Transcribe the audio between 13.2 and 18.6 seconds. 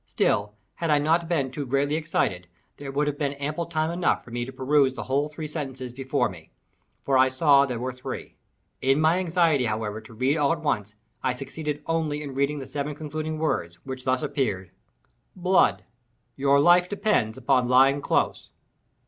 words, which thus appeared—"blood—your life depends upon lying close."